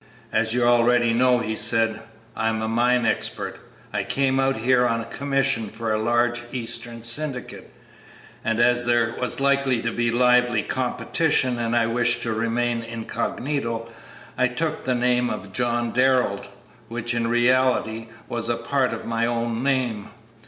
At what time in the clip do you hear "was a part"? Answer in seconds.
18.27-18.93